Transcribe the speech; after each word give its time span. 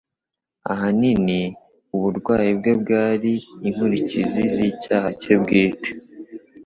Ahanini, 0.71 1.41
uburwayi 1.95 2.51
bwe 2.59 2.73
bwari 2.81 3.33
inkurikizi 3.67 4.41
z’icyaha 4.53 5.09
cye 5.21 5.33
bwite 5.41 5.89